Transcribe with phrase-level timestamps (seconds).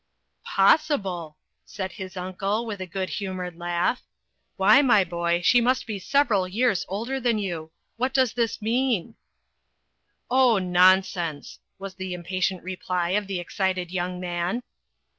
[0.43, 4.01] "Possible!" said his uncle, with a good humored laugh."
[4.57, 7.69] Why, my boy, she must be several years older than you!
[7.97, 9.13] What does this mean?""
[10.31, 14.63] Oh, nonsense!" was the impatient reply of the excited young man.